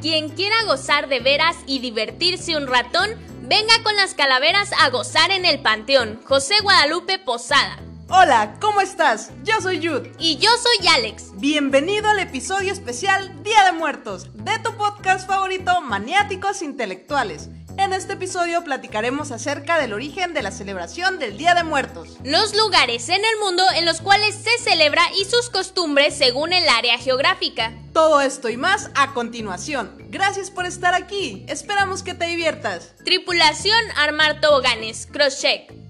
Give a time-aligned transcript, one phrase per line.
[0.00, 3.10] Quien quiera gozar de veras y divertirse un ratón,
[3.42, 6.18] venga con las calaveras a gozar en el Panteón.
[6.24, 7.78] José Guadalupe Posada.
[8.08, 9.30] Hola, ¿cómo estás?
[9.44, 10.06] Yo soy Yud.
[10.18, 11.32] Y yo soy Alex.
[11.34, 17.50] Bienvenido al episodio especial Día de Muertos, de tu podcast favorito Maniáticos Intelectuales.
[17.76, 22.54] En este episodio platicaremos acerca del origen de la celebración del Día de Muertos, los
[22.56, 26.98] lugares en el mundo en los cuales se celebra y sus costumbres según el área
[26.98, 27.72] geográfica.
[27.92, 29.94] Todo esto y más a continuación.
[30.08, 31.44] Gracias por estar aquí.
[31.48, 32.94] Esperamos que te diviertas.
[33.04, 35.80] Tripulación Armar Toboganes, Crosscheck.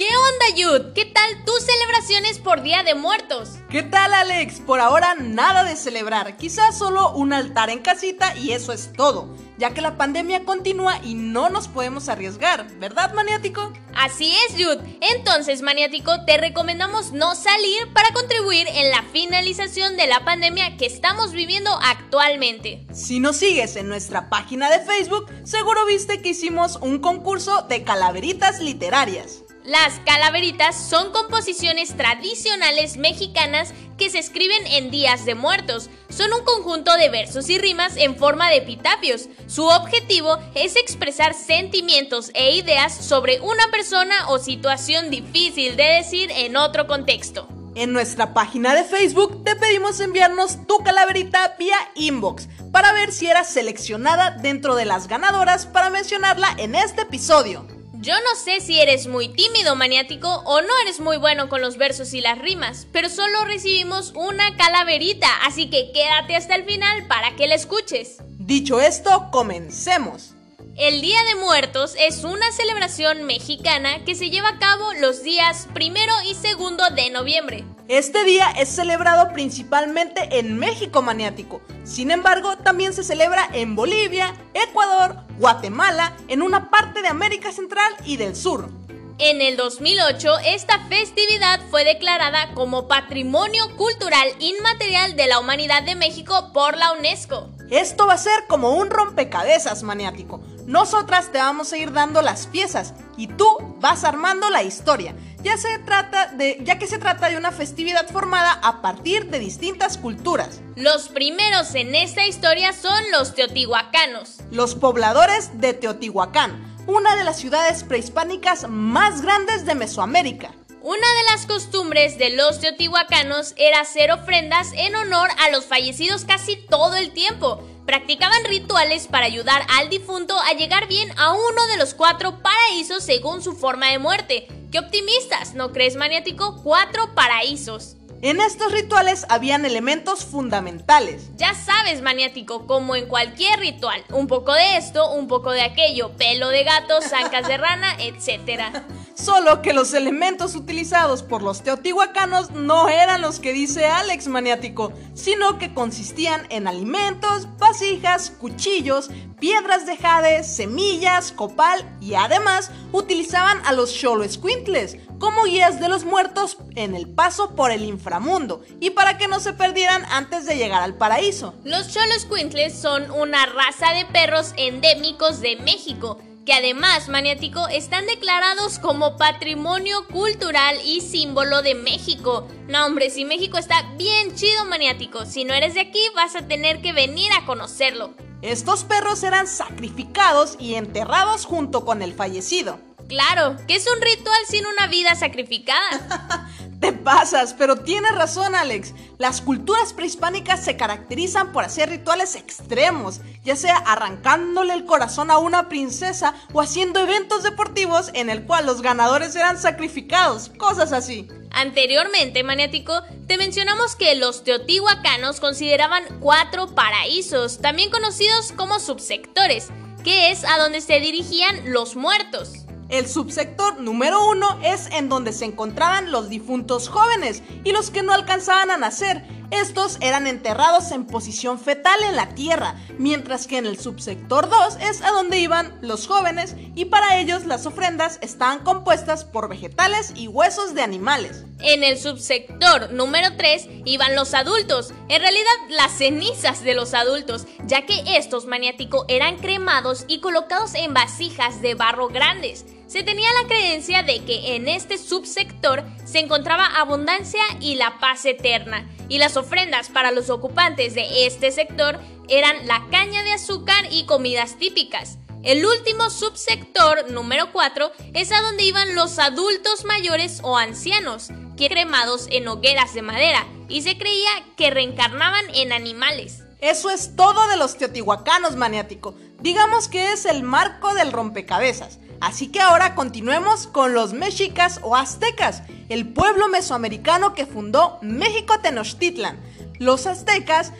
[0.00, 0.94] ¿Qué onda, Yud?
[0.94, 3.50] ¿Qué tal tus celebraciones por Día de Muertos?
[3.68, 4.60] ¿Qué tal, Alex?
[4.60, 9.36] Por ahora nada de celebrar, quizás solo un altar en casita y eso es todo,
[9.60, 13.74] ya que la pandemia continúa y no nos podemos arriesgar, ¿verdad, maniático?
[13.94, 14.78] Así es, Yud.
[15.14, 20.86] Entonces, maniático, te recomendamos no salir para contribuir en la finalización de la pandemia que
[20.86, 22.86] estamos viviendo actualmente.
[22.90, 27.84] Si nos sigues en nuestra página de Facebook, seguro viste que hicimos un concurso de
[27.84, 29.44] calaveritas literarias.
[29.64, 35.90] Las calaveritas son composiciones tradicionales mexicanas que se escriben en días de muertos.
[36.08, 39.28] Son un conjunto de versos y rimas en forma de epitafios.
[39.46, 46.30] Su objetivo es expresar sentimientos e ideas sobre una persona o situación difícil de decir
[46.30, 47.46] en otro contexto.
[47.74, 53.26] En nuestra página de Facebook te pedimos enviarnos tu calaverita vía inbox para ver si
[53.26, 57.79] eras seleccionada dentro de las ganadoras para mencionarla en este episodio.
[58.00, 61.76] Yo no sé si eres muy tímido, maniático, o no eres muy bueno con los
[61.76, 67.06] versos y las rimas, pero solo recibimos una calaverita, así que quédate hasta el final
[67.08, 68.16] para que la escuches.
[68.38, 70.32] Dicho esto, comencemos.
[70.80, 75.68] El Día de Muertos es una celebración mexicana que se lleva a cabo los días
[75.74, 77.66] primero y segundo de noviembre.
[77.88, 81.60] Este día es celebrado principalmente en México maniático.
[81.84, 87.92] Sin embargo, también se celebra en Bolivia, Ecuador, Guatemala, en una parte de América Central
[88.06, 88.70] y del Sur.
[89.18, 95.94] En el 2008, esta festividad fue declarada como Patrimonio Cultural Inmaterial de la Humanidad de
[95.94, 97.50] México por la UNESCO.
[97.70, 100.40] Esto va a ser como un rompecabezas maniático.
[100.66, 103.46] Nosotras te vamos a ir dando las piezas y tú
[103.78, 105.14] vas armando la historia.
[105.42, 109.38] Ya, se trata de, ya que se trata de una festividad formada a partir de
[109.38, 110.60] distintas culturas.
[110.74, 114.38] Los primeros en esta historia son los teotihuacanos.
[114.50, 120.50] Los pobladores de Teotihuacán, una de las ciudades prehispánicas más grandes de Mesoamérica.
[120.82, 126.24] Una de las costumbres de los teotihuacanos era hacer ofrendas en honor a los fallecidos
[126.24, 127.62] casi todo el tiempo.
[127.84, 133.04] Practicaban rituales para ayudar al difunto a llegar bien a uno de los cuatro paraísos
[133.04, 134.46] según su forma de muerte.
[134.72, 135.52] ¡Qué optimistas!
[135.52, 136.62] ¿No crees, maniático?
[136.62, 137.96] Cuatro paraísos.
[138.22, 141.28] En estos rituales habían elementos fundamentales.
[141.36, 146.12] Ya sabes, maniático, como en cualquier ritual, un poco de esto, un poco de aquello,
[146.16, 148.62] pelo de gato, zancas de rana, etc.
[149.20, 154.94] Solo que los elementos utilizados por los teotihuacanos no eran los que dice Alex maniático,
[155.12, 163.60] sino que consistían en alimentos, vasijas, cuchillos, piedras de jade, semillas, copal y además utilizaban
[163.66, 168.90] a los Xoloescuintles como guías de los muertos en el paso por el inframundo y
[168.90, 171.52] para que no se perdieran antes de llegar al paraíso.
[171.62, 176.18] Los Xoloescuintles son una raza de perros endémicos de México
[176.50, 182.48] que además, maniático, están declarados como patrimonio cultural y símbolo de México.
[182.66, 186.48] No, hombre, si México está bien chido, maniático, si no eres de aquí vas a
[186.48, 188.14] tener que venir a conocerlo.
[188.42, 192.80] Estos perros eran sacrificados y enterrados junto con el fallecido.
[193.10, 196.48] Claro, que es un ritual sin una vida sacrificada.
[196.80, 198.94] Te pasas, pero tienes razón Alex.
[199.18, 205.38] Las culturas prehispánicas se caracterizan por hacer rituales extremos, ya sea arrancándole el corazón a
[205.38, 211.28] una princesa o haciendo eventos deportivos en el cual los ganadores eran sacrificados, cosas así.
[211.50, 219.66] Anteriormente, maniático, te mencionamos que los teotihuacanos consideraban cuatro paraísos, también conocidos como subsectores,
[220.04, 222.66] que es a donde se dirigían los muertos.
[222.90, 228.02] El subsector número uno es en donde se encontraban los difuntos jóvenes y los que
[228.02, 229.24] no alcanzaban a nacer.
[229.52, 234.78] Estos eran enterrados en posición fetal en la tierra, mientras que en el subsector 2
[234.80, 240.12] es a donde iban los jóvenes y para ellos las ofrendas estaban compuestas por vegetales
[240.16, 241.44] y huesos de animales.
[241.62, 247.46] En el subsector número 3 iban los adultos, en realidad las cenizas de los adultos,
[247.66, 252.64] ya que estos maniáticos eran cremados y colocados en vasijas de barro grandes.
[252.86, 258.24] Se tenía la creencia de que en este subsector se encontraba abundancia y la paz
[258.24, 263.84] eterna, y las ofrendas para los ocupantes de este sector eran la caña de azúcar
[263.90, 265.18] y comidas típicas.
[265.42, 271.68] El último subsector, número 4, es a donde iban los adultos mayores o ancianos, que
[271.68, 274.28] cremados en hogueras de madera, y se creía
[274.58, 276.44] que reencarnaban en animales.
[276.60, 279.14] Eso es todo de los teotihuacanos, maniático.
[279.40, 282.00] Digamos que es el marco del rompecabezas.
[282.20, 288.60] Así que ahora continuemos con los mexicas o aztecas, el pueblo mesoamericano que fundó México
[288.60, 289.40] Tenochtitlan.
[289.78, 290.74] Los aztecas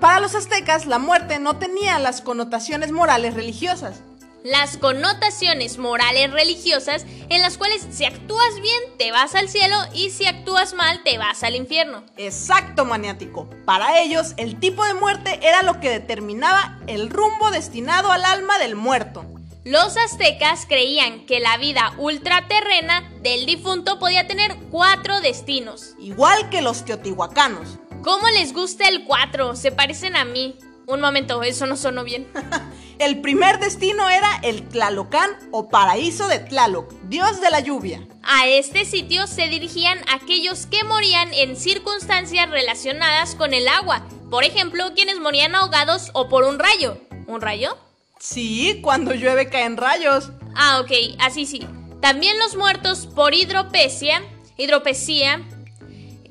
[0.00, 4.00] para los aztecas la muerte no tenía las connotaciones morales religiosas.
[4.44, 10.10] Las connotaciones morales religiosas en las cuales si actúas bien te vas al cielo y
[10.10, 12.02] si actúas mal te vas al infierno.
[12.16, 13.48] Exacto, maniático.
[13.64, 18.58] Para ellos el tipo de muerte era lo que determinaba el rumbo destinado al alma
[18.58, 19.24] del muerto.
[19.64, 25.94] Los aztecas creían que la vida ultraterrena del difunto podía tener cuatro destinos.
[26.00, 27.78] Igual que los teotihuacanos.
[28.02, 29.54] ¿Cómo les gusta el 4?
[29.54, 30.56] Se parecen a mí.
[30.86, 32.26] Un momento, eso no sonó bien.
[32.98, 38.04] el primer destino era el Tlalocán o paraíso de Tlaloc, dios de la lluvia.
[38.24, 44.04] A este sitio se dirigían aquellos que morían en circunstancias relacionadas con el agua.
[44.30, 46.98] Por ejemplo, quienes morían ahogados o por un rayo.
[47.28, 47.78] ¿Un rayo?
[48.18, 50.30] Sí, cuando llueve caen rayos.
[50.56, 50.90] Ah, ok,
[51.20, 51.60] así sí.
[52.00, 54.22] También los muertos por hidropesia,
[54.56, 55.40] hidropesía,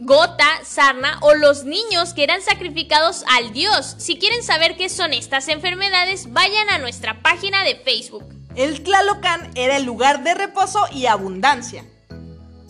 [0.02, 3.96] gota, sarna o los niños que eran sacrificados al dios.
[4.00, 8.26] Si quieren saber qué son estas enfermedades, vayan a nuestra página de Facebook.
[8.56, 11.86] El Tlalocan era el lugar de reposo y abundancia.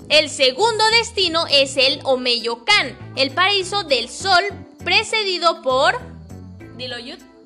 [0.10, 4.44] El segundo destino es el Omeyocan, el paraíso del sol,
[4.84, 5.98] precedido por...
[6.76, 6.98] Dilo,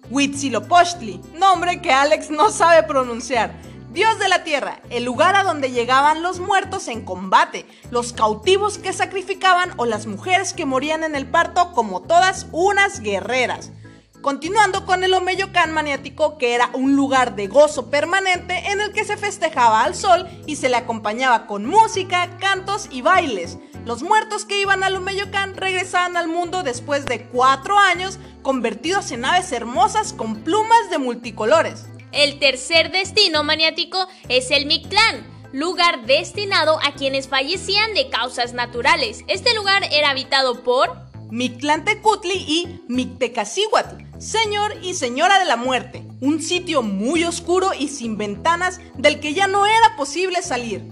[0.09, 3.55] Huitzilopochtli, nombre que Alex no sabe pronunciar.
[3.95, 8.77] Dios de la tierra, el lugar a donde llegaban los muertos en combate, los cautivos
[8.77, 13.71] que sacrificaban o las mujeres que morían en el parto como todas unas guerreras.
[14.19, 19.05] Continuando con el Omeyocan maniático, que era un lugar de gozo permanente en el que
[19.05, 23.57] se festejaba al sol y se le acompañaba con música, cantos y bailes.
[23.85, 29.23] Los muertos que iban al Omeyocan regresaban al mundo después de cuatro años, convertidos en
[29.23, 31.85] aves hermosas con plumas de multicolores.
[32.15, 39.25] El tercer destino maniático es el Mictlán, lugar destinado a quienes fallecían de causas naturales.
[39.27, 40.95] Este lugar era habitado por
[41.29, 48.17] Mictlantecutli y Mictecacihuatl, señor y señora de la muerte, un sitio muy oscuro y sin
[48.17, 50.83] ventanas del que ya no era posible salir.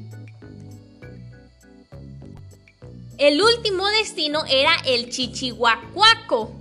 [3.17, 6.51] El último destino era el Chichihuacuaco,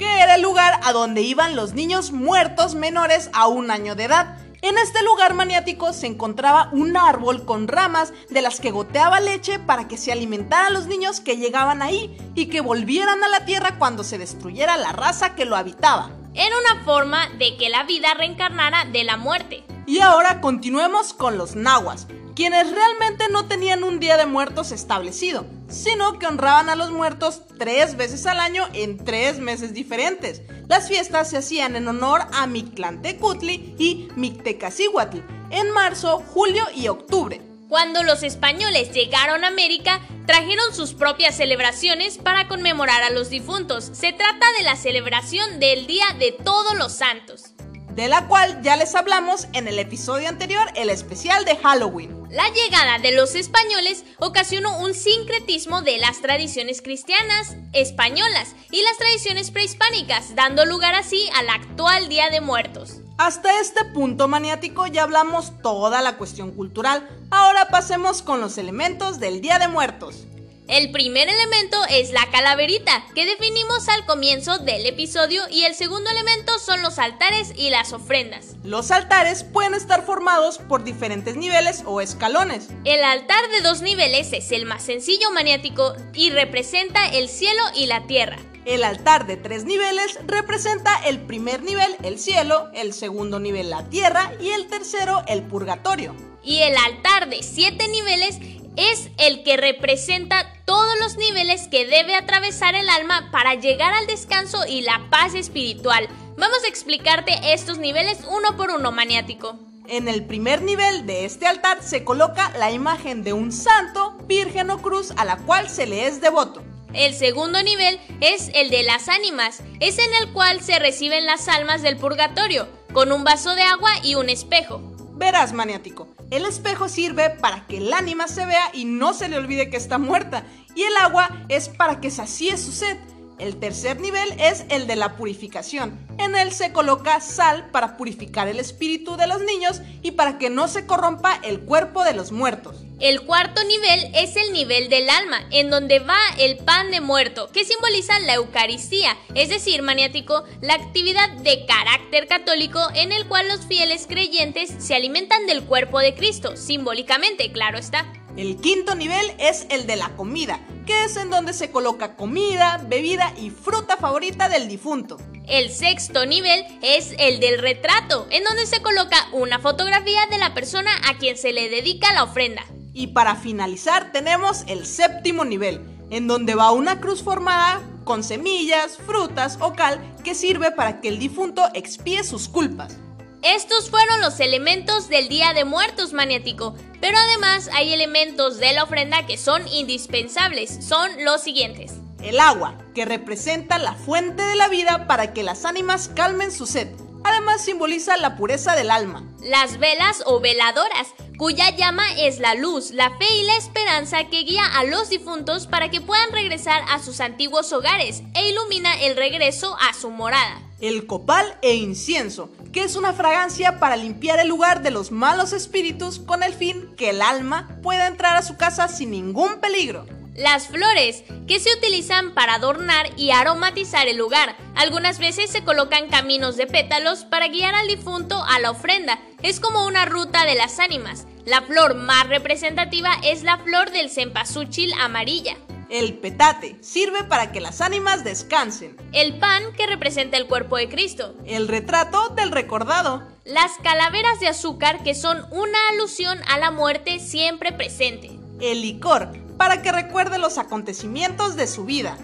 [0.00, 4.04] que era el lugar a donde iban los niños muertos menores a un año de
[4.04, 4.38] edad.
[4.62, 9.58] En este lugar maniático se encontraba un árbol con ramas de las que goteaba leche
[9.58, 13.76] para que se alimentaran los niños que llegaban ahí y que volvieran a la tierra
[13.78, 16.08] cuando se destruyera la raza que lo habitaba.
[16.32, 19.64] Era una forma de que la vida reencarnara de la muerte.
[19.84, 22.06] Y ahora continuemos con los nahuas,
[22.40, 27.42] quienes realmente no tenían un día de muertos establecido, sino que honraban a los muertos
[27.58, 30.40] tres veces al año en tres meses diferentes.
[30.66, 35.18] Las fiestas se hacían en honor a Mictlantecutli y Mictecacihuatl
[35.50, 37.42] en marzo, julio y octubre.
[37.68, 43.90] Cuando los españoles llegaron a América, trajeron sus propias celebraciones para conmemorar a los difuntos.
[43.92, 47.52] Se trata de la celebración del Día de Todos los Santos
[48.00, 52.16] de la cual ya les hablamos en el episodio anterior, el especial de Halloween.
[52.30, 58.96] La llegada de los españoles ocasionó un sincretismo de las tradiciones cristianas españolas y las
[58.96, 63.00] tradiciones prehispánicas, dando lugar así al actual Día de Muertos.
[63.18, 69.20] Hasta este punto maniático ya hablamos toda la cuestión cultural, ahora pasemos con los elementos
[69.20, 70.24] del Día de Muertos.
[70.70, 76.08] El primer elemento es la calaverita, que definimos al comienzo del episodio, y el segundo
[76.10, 78.54] elemento son los altares y las ofrendas.
[78.62, 82.68] Los altares pueden estar formados por diferentes niveles o escalones.
[82.84, 87.86] El altar de dos niveles es el más sencillo maniático y representa el cielo y
[87.86, 88.38] la tierra.
[88.64, 93.88] El altar de tres niveles representa el primer nivel, el cielo, el segundo nivel, la
[93.88, 96.14] tierra y el tercero, el purgatorio.
[96.44, 98.38] Y el altar de siete niveles
[98.76, 104.06] es el que representa todos los niveles que debe atravesar el alma para llegar al
[104.06, 106.08] descanso y la paz espiritual.
[106.36, 109.58] Vamos a explicarte estos niveles uno por uno, maniático.
[109.88, 114.70] En el primer nivel de este altar se coloca la imagen de un santo, virgen
[114.70, 116.62] o cruz a la cual se le es devoto.
[116.94, 121.48] El segundo nivel es el de las ánimas, es en el cual se reciben las
[121.48, 124.80] almas del purgatorio, con un vaso de agua y un espejo.
[125.14, 129.36] Verás, maniático, El espejo sirve para que el ánima se vea y no se le
[129.36, 130.44] olvide que está muerta.
[130.76, 132.96] Y el agua es para que sacie su sed.
[133.40, 135.98] El tercer nivel es el de la purificación.
[136.18, 140.50] En él se coloca sal para purificar el espíritu de los niños y para que
[140.50, 142.76] no se corrompa el cuerpo de los muertos.
[143.00, 147.50] El cuarto nivel es el nivel del alma, en donde va el pan de muerto,
[147.50, 153.48] que simboliza la Eucaristía, es decir, maniático, la actividad de carácter católico en el cual
[153.48, 158.04] los fieles creyentes se alimentan del cuerpo de Cristo, simbólicamente, claro está.
[158.40, 162.82] El quinto nivel es el de la comida, que es en donde se coloca comida,
[162.88, 165.18] bebida y fruta favorita del difunto.
[165.46, 170.54] El sexto nivel es el del retrato, en donde se coloca una fotografía de la
[170.54, 172.64] persona a quien se le dedica la ofrenda.
[172.94, 178.96] Y para finalizar tenemos el séptimo nivel, en donde va una cruz formada con semillas,
[179.04, 182.96] frutas o cal que sirve para que el difunto expíe sus culpas.
[183.42, 188.82] Estos fueron los elementos del Día de Muertos maniático, pero además hay elementos de la
[188.82, 191.94] ofrenda que son indispensables, son los siguientes.
[192.22, 196.66] El agua, que representa la fuente de la vida para que las ánimas calmen su
[196.66, 196.88] sed.
[197.24, 199.24] Además simboliza la pureza del alma.
[199.42, 204.42] Las velas o veladoras, cuya llama es la luz, la fe y la esperanza que
[204.42, 209.16] guía a los difuntos para que puedan regresar a sus antiguos hogares e ilumina el
[209.16, 214.48] regreso a su morada el copal e incienso, que es una fragancia para limpiar el
[214.48, 218.56] lugar de los malos espíritus con el fin que el alma pueda entrar a su
[218.56, 220.06] casa sin ningún peligro.
[220.36, 224.56] Las flores, que se utilizan para adornar y aromatizar el lugar.
[224.74, 229.18] Algunas veces se colocan caminos de pétalos para guiar al difunto a la ofrenda.
[229.42, 231.26] Es como una ruta de las ánimas.
[231.44, 235.56] La flor más representativa es la flor del cempasúchil amarilla.
[235.90, 238.96] El petate sirve para que las ánimas descansen.
[239.12, 241.34] El pan que representa el cuerpo de Cristo.
[241.44, 243.24] El retrato del recordado.
[243.44, 248.30] Las calaveras de azúcar que son una alusión a la muerte siempre presente.
[248.60, 252.16] El licor para que recuerde los acontecimientos de su vida.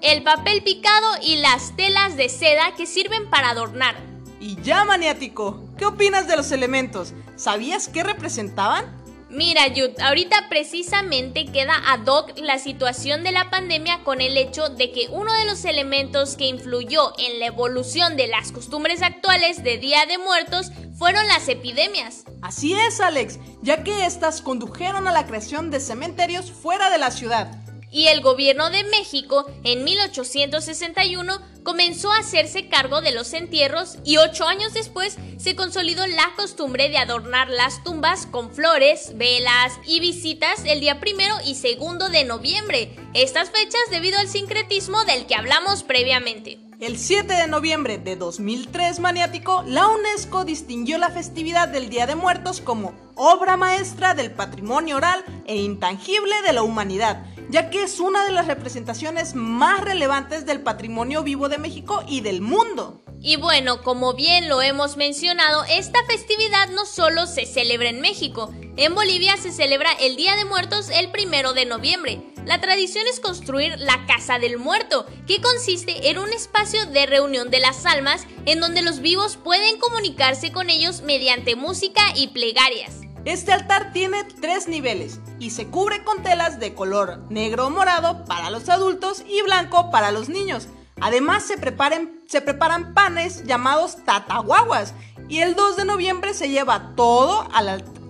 [0.00, 3.96] El papel picado y las telas de seda que sirven para adornar.
[4.38, 7.14] Y ya maniático, ¿qué opinas de los elementos?
[7.34, 8.97] ¿Sabías qué representaban?
[9.30, 14.70] Mira, Yud, ahorita precisamente queda ad hoc la situación de la pandemia con el hecho
[14.70, 19.62] de que uno de los elementos que influyó en la evolución de las costumbres actuales
[19.62, 22.24] de Día de Muertos fueron las epidemias.
[22.40, 27.10] Así es, Alex, ya que estas condujeron a la creación de cementerios fuera de la
[27.10, 27.50] ciudad
[27.90, 34.16] y el gobierno de México en 1861 comenzó a hacerse cargo de los entierros y
[34.16, 40.00] ocho años después se consolidó la costumbre de adornar las tumbas con flores, velas y
[40.00, 45.34] visitas el día primero y segundo de noviembre, estas fechas debido al sincretismo del que
[45.34, 46.58] hablamos previamente.
[46.80, 52.14] El 7 de noviembre de 2003 maniático, la UNESCO distinguió la festividad del Día de
[52.14, 58.00] Muertos como obra maestra del patrimonio oral e intangible de la humanidad ya que es
[58.00, 63.02] una de las representaciones más relevantes del patrimonio vivo de México y del mundo.
[63.20, 68.52] Y bueno, como bien lo hemos mencionado, esta festividad no solo se celebra en México,
[68.76, 72.22] en Bolivia se celebra el Día de Muertos el primero de noviembre.
[72.44, 77.50] La tradición es construir la Casa del Muerto, que consiste en un espacio de reunión
[77.50, 83.07] de las almas en donde los vivos pueden comunicarse con ellos mediante música y plegarias.
[83.28, 88.24] Este altar tiene tres niveles y se cubre con telas de color negro o morado
[88.24, 90.66] para los adultos y blanco para los niños.
[90.98, 94.94] Además se, preparan panes llamados tatahuaguas
[95.28, 97.46] y el 2 de noviembre se lleva todo,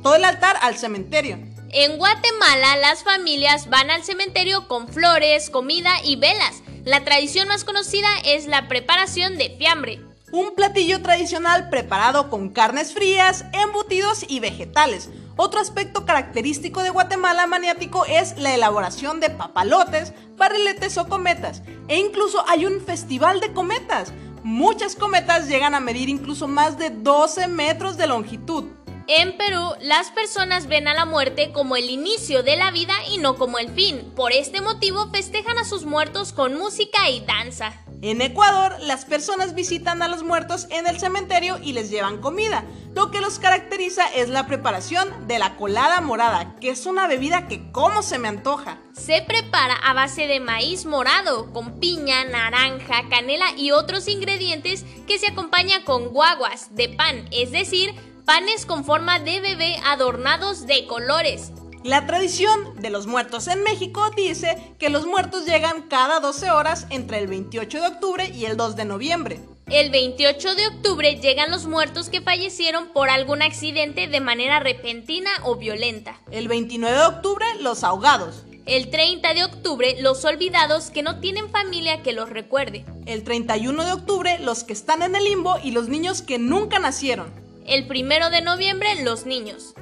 [0.05, 1.37] todo el altar al cementerio.
[1.71, 6.63] En Guatemala las familias van al cementerio con flores, comida y velas.
[6.85, 12.93] La tradición más conocida es la preparación de fiambre un platillo tradicional preparado con carnes
[12.93, 15.11] frías, embutidos y vegetales.
[15.37, 21.63] Otro aspecto característico de Guatemala maniático es la elaboración de papalotes, barriletes o cometas.
[21.89, 24.13] E incluso hay un festival de cometas.
[24.43, 28.65] Muchas cometas llegan a medir incluso más de 12 metros de longitud.
[29.07, 33.17] En Perú, las personas ven a la muerte como el inicio de la vida y
[33.17, 34.13] no como el fin.
[34.15, 37.73] Por este motivo festejan a sus muertos con música y danza.
[38.01, 42.65] En Ecuador, las personas visitan a los muertos en el cementerio y les llevan comida.
[42.95, 47.49] Lo que los caracteriza es la preparación de la colada morada, que es una bebida
[47.49, 48.79] que como se me antoja.
[48.93, 55.19] Se prepara a base de maíz morado, con piña, naranja, canela y otros ingredientes que
[55.19, 60.87] se acompaña con guaguas de pan, es decir, panes con forma de bebé adornados de
[60.87, 61.51] colores.
[61.85, 66.87] La tradición de los muertos en México dice que los muertos llegan cada 12 horas
[66.91, 69.41] entre el 28 de octubre y el 2 de noviembre.
[69.71, 75.31] El 28 de octubre llegan los muertos que fallecieron por algún accidente de manera repentina
[75.45, 76.19] o violenta.
[76.31, 78.45] El 29 de octubre, los ahogados.
[78.67, 82.85] El 30 de octubre, los olvidados que no tienen familia que los recuerde.
[83.07, 86.79] El 31 de octubre, los que están en el limbo y los niños que nunca
[86.79, 87.33] nacieron.
[87.67, 89.75] El 1 de noviembre, los niños.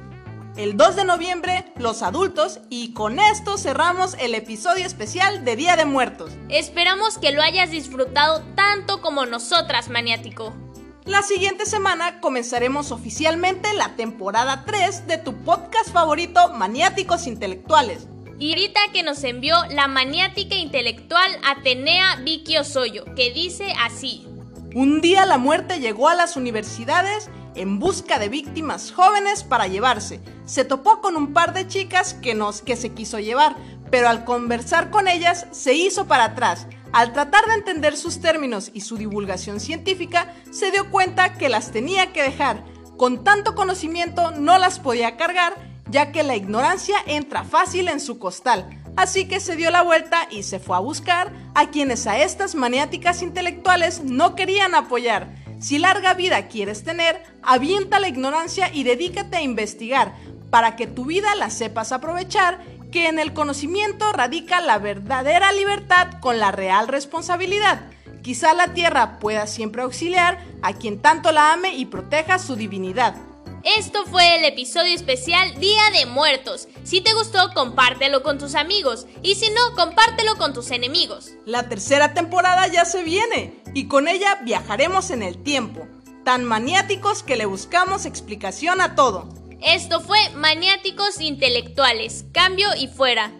[0.57, 2.61] El 2 de noviembre, los adultos.
[2.71, 6.31] Y con esto cerramos el episodio especial de Día de Muertos.
[6.49, 10.55] Esperamos que lo hayas disfrutado tanto como nosotras, maniático.
[11.05, 18.07] La siguiente semana comenzaremos oficialmente la temporada 3 de tu podcast favorito, Maniáticos Intelectuales.
[18.39, 24.25] Irita que nos envió la maniática intelectual Atenea Vicky Osoyo, que dice así.
[24.73, 30.21] Un día la muerte llegó a las universidades en busca de víctimas jóvenes para llevarse.
[30.45, 33.55] Se topó con un par de chicas que, nos, que se quiso llevar,
[33.91, 36.67] pero al conversar con ellas se hizo para atrás.
[36.93, 41.71] Al tratar de entender sus términos y su divulgación científica, se dio cuenta que las
[41.71, 42.63] tenía que dejar.
[42.97, 48.19] Con tanto conocimiento no las podía cargar ya que la ignorancia entra fácil en su
[48.19, 52.17] costal, así que se dio la vuelta y se fue a buscar a quienes a
[52.19, 55.33] estas maniáticas intelectuales no querían apoyar.
[55.59, 60.13] Si larga vida quieres tener, avienta la ignorancia y dedícate a investigar,
[60.49, 62.59] para que tu vida la sepas aprovechar,
[62.91, 67.81] que en el conocimiento radica la verdadera libertad con la real responsabilidad.
[68.21, 73.15] Quizá la tierra pueda siempre auxiliar a quien tanto la ame y proteja su divinidad.
[73.75, 76.69] Esto fue el episodio especial Día de Muertos.
[76.85, 79.07] Si te gustó, compártelo con tus amigos.
[79.21, 81.33] Y si no, compártelo con tus enemigos.
[81.45, 83.61] La tercera temporada ya se viene.
[83.73, 85.85] Y con ella viajaremos en el tiempo.
[86.23, 89.27] Tan maniáticos que le buscamos explicación a todo.
[89.61, 92.23] Esto fue Maniáticos Intelectuales.
[92.31, 93.33] Cambio y fuera.